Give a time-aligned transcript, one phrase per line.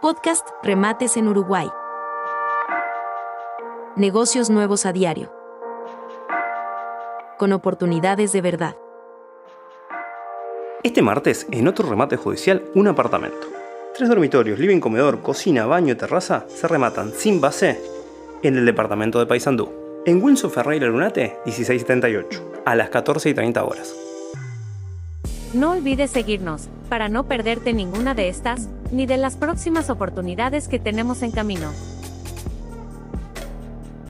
[0.00, 1.68] Podcast Remates en Uruguay.
[3.96, 5.32] Negocios nuevos a diario.
[7.36, 8.76] Con oportunidades de verdad.
[10.84, 13.48] Este martes, en otro remate judicial, un apartamento.
[13.96, 17.82] Tres dormitorios, living, comedor, cocina, baño y terraza se rematan sin base
[18.44, 19.72] en el departamento de Paysandú.
[20.06, 24.07] En Wilson Ferreira Lunate, 1678, a las 14 y 30 horas.
[25.54, 30.78] No olvides seguirnos, para no perderte ninguna de estas, ni de las próximas oportunidades que
[30.78, 31.70] tenemos en camino.